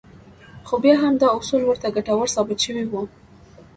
خو 0.67 0.75
بيا 0.83 0.95
هم 1.01 1.13
دا 1.21 1.27
اصول 1.37 1.61
ورته 1.65 1.93
ګټور 1.95 2.27
ثابت 2.35 2.59
شوي 2.65 2.83
وو. 2.87 3.01